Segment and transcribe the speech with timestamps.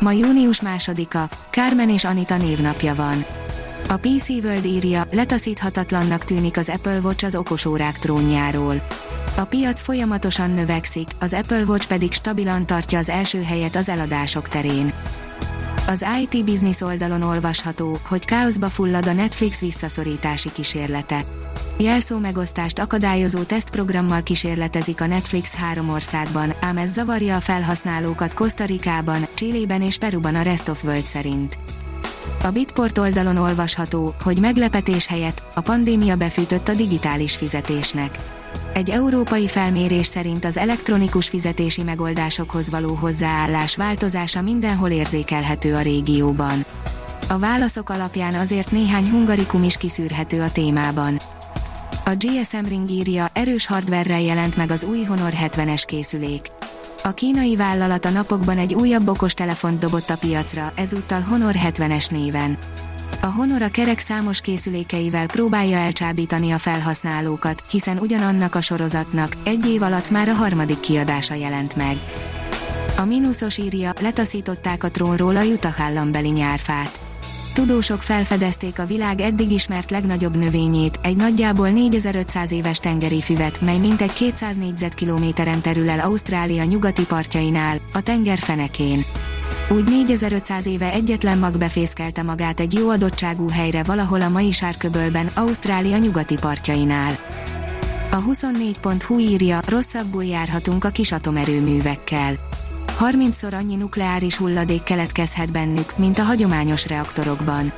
[0.00, 3.24] Ma június másodika, Carmen és Anita névnapja van.
[3.88, 8.86] A PC World írja, letaszíthatatlannak tűnik az Apple Watch az okosórák trónjáról.
[9.36, 14.48] A piac folyamatosan növekszik, az Apple Watch pedig stabilan tartja az első helyet az eladások
[14.48, 14.92] terén.
[15.88, 21.20] Az IT Business oldalon olvasható, hogy káoszba fullad a Netflix visszaszorítási kísérlete.
[21.78, 28.64] Jelszó megosztást akadályozó tesztprogrammal kísérletezik a Netflix három országban, ám ez zavarja a felhasználókat Costa
[28.64, 31.58] Ricában, Chilében és Peruban a Rest of World szerint.
[32.42, 38.37] A Bitport oldalon olvasható, hogy meglepetés helyett a pandémia befűtött a digitális fizetésnek.
[38.78, 46.64] Egy európai felmérés szerint az elektronikus fizetési megoldásokhoz való hozzáállás változása mindenhol érzékelhető a régióban.
[47.28, 51.18] A válaszok alapján azért néhány hungarikum is kiszűrhető a témában.
[52.04, 56.46] A GSM Ring írja, erős hardverrel jelent meg az új Honor 70-es készülék.
[57.02, 62.10] A kínai vállalat a napokban egy újabb okos telefont dobott a piacra, ezúttal Honor 70-es
[62.10, 62.58] néven.
[63.20, 69.66] A Honor a kerek számos készülékeivel próbálja elcsábítani a felhasználókat, hiszen ugyanannak a sorozatnak egy
[69.66, 71.96] év alatt már a harmadik kiadása jelent meg.
[72.96, 77.00] A mínuszos írja, letaszították a trónról a Utah állambeli nyárfát
[77.58, 83.78] tudósok felfedezték a világ eddig ismert legnagyobb növényét, egy nagyjából 4500 éves tengeri füvet, mely
[83.78, 88.98] mintegy 200 négyzetkilométeren terül el Ausztrália nyugati partjainál, a tenger fenekén.
[89.70, 95.26] Úgy 4500 éve egyetlen mag befészkelte magát egy jó adottságú helyre valahol a mai sárköbölben,
[95.34, 97.18] Ausztrália nyugati partjainál.
[98.10, 102.34] A 24.hu írja, rosszabbul járhatunk a kis atomerőművekkel
[103.00, 107.72] 30-szor annyi nukleáris hulladék keletkezhet bennük, mint a hagyományos reaktorokban.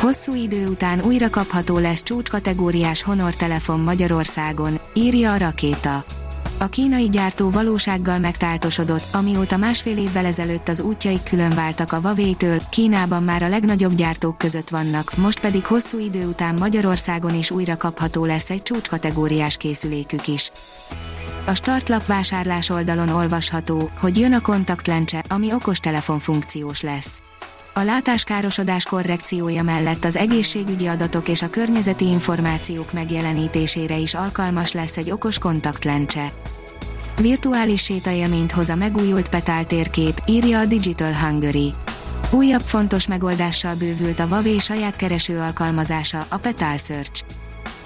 [0.00, 6.04] Hosszú idő után újra kapható lesz csúcskategóriás Honor telefon Magyarországon, írja a rakéta.
[6.58, 12.60] A kínai gyártó valósággal megtáltosodott, amióta másfél évvel ezelőtt az útjaik külön váltak a Huawei-től,
[12.70, 17.76] Kínában már a legnagyobb gyártók között vannak, most pedig hosszú idő után Magyarországon is újra
[17.76, 20.50] kapható lesz egy csúcskategóriás készülékük is.
[21.46, 27.20] A startlap vásárlás oldalon olvasható, hogy jön a kontaktlencse, ami okostelefon funkciós lesz.
[27.78, 34.96] A látáskárosodás korrekciója mellett az egészségügyi adatok és a környezeti információk megjelenítésére is alkalmas lesz
[34.96, 36.32] egy okos kontaktlencse.
[37.20, 41.74] Virtuális sétaélményt hoz a megújult Petál térkép, írja a Digital Hungary.
[42.30, 47.25] Újabb fontos megoldással bővült a Huawei saját kereső alkalmazása, a Petal Search.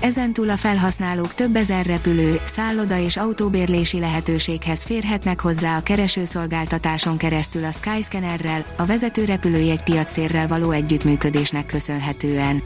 [0.00, 7.64] Ezentúl a felhasználók több ezer repülő, szálloda és autóbérlési lehetőséghez férhetnek hozzá a keresőszolgáltatáson keresztül
[7.64, 12.62] a Skyscannerrel, a vezető repülőjegy piactérrel való együttműködésnek köszönhetően.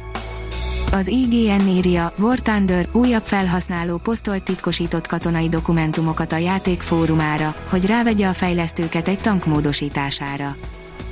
[0.92, 7.86] Az IGN írja, War Thunder újabb felhasználó posztolt titkosított katonai dokumentumokat a játék fórumára, hogy
[7.86, 10.56] rávegye a fejlesztőket egy tank módosítására.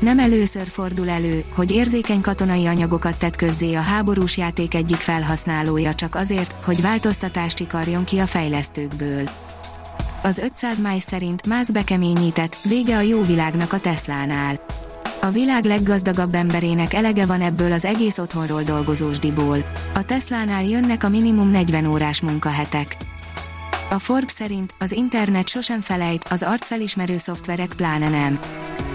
[0.02, 5.94] Nem először fordul elő, hogy érzékeny katonai anyagokat tett közzé a háborús játék egyik felhasználója
[5.94, 9.28] csak azért, hogy változtatást ikarjon ki a fejlesztőkből.
[10.22, 14.60] Az 500 máj szerint mász bekeményített, vége a jó világnak a Teslánál.
[15.20, 19.58] A világ leggazdagabb emberének elege van ebből az egész otthonról dolgozósdiból.
[19.94, 22.96] A Teslánál jönnek a minimum 40 órás munkahetek.
[23.90, 28.40] A Forbes szerint az internet sosem felejt, az arcfelismerő szoftverek pláne nem.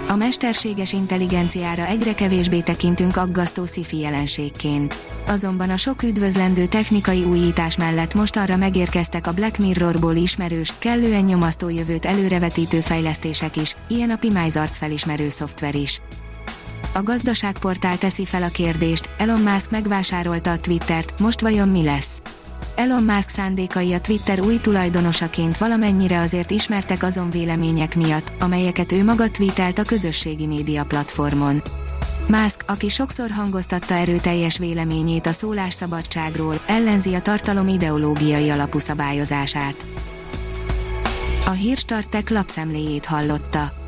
[0.08, 4.98] A mesterséges intelligenciára egyre kevésbé tekintünk aggasztó sci jelenségként.
[5.26, 11.24] Azonban a sok üdvözlendő technikai újítás mellett most arra megérkeztek a Black Mirrorból ismerős, kellően
[11.24, 16.00] nyomasztó jövőt előrevetítő fejlesztések is, ilyen a Pimize arcfelismerő szoftver is.
[16.92, 22.22] A gazdaságportál teszi fel a kérdést, Elon Musk megvásárolta a Twittert, most vajon mi lesz?
[22.74, 29.04] Elon Musk szándékai a Twitter új tulajdonosaként valamennyire azért ismertek azon vélemények miatt, amelyeket ő
[29.04, 31.62] maga tweetelt a közösségi média platformon.
[32.26, 39.86] Musk, aki sokszor hangoztatta erőteljes véleményét a szólásszabadságról, ellenzi a tartalom ideológiai alapú szabályozását.
[41.46, 43.87] A Hírstartek lapszemléjét hallotta.